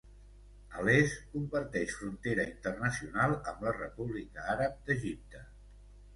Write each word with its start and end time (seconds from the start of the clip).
A 0.77 0.85
l'est 0.85 1.19
comparteix 1.33 1.93
frontera 1.97 2.47
internacional 2.53 3.37
amb 3.53 3.63
la 3.67 3.75
República 3.77 4.49
Àrab 4.57 4.83
d'Egipte. 4.91 5.45